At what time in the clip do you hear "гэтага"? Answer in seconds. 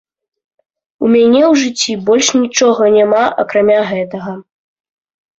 3.91-4.33